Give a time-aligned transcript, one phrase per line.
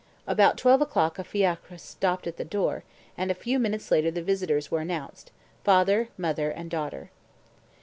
[0.25, 2.83] About twelve o'clock a fiacre stopped at the door,
[3.15, 5.31] and a few minutes later the visitors were announced
[5.63, 7.11] father, mother, and daughter.